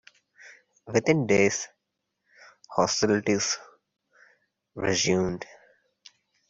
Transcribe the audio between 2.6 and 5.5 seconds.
hostilities resumed.